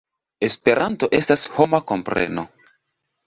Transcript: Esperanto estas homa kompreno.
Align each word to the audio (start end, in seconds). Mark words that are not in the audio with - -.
Esperanto 0.45 1.09
estas 1.17 1.43
homa 1.57 1.81
kompreno. 1.91 2.47